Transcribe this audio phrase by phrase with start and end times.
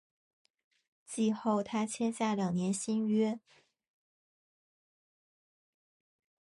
[1.05, 3.39] 季后他签下两年新约。